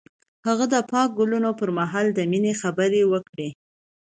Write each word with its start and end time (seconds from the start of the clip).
هغه 0.47 0.65
د 0.73 0.75
پاک 0.91 1.09
ګلونه 1.19 1.49
پر 1.59 1.69
مهال 1.77 2.07
د 2.13 2.19
مینې 2.31 2.53
خبرې 2.61 3.01
وکړې. 3.11 3.49